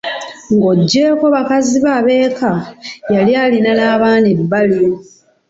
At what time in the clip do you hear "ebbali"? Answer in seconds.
4.35-4.81